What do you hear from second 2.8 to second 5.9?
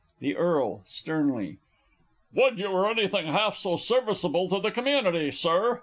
anything half so serviceable to the community, Sir!